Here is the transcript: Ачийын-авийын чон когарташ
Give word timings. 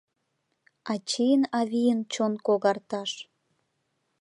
Ачийын-авийын 0.93 1.99
чон 2.13 2.33
когарташ 2.45 3.11